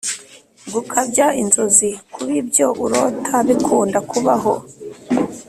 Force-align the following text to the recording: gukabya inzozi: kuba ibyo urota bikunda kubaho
gukabya 0.73 1.25
inzozi: 1.41 1.89
kuba 2.13 2.31
ibyo 2.41 2.67
urota 2.83 3.35
bikunda 3.47 3.99
kubaho 4.09 4.53